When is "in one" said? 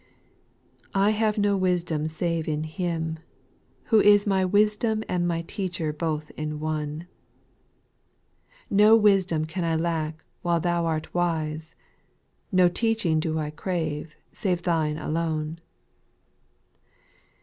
6.31-7.05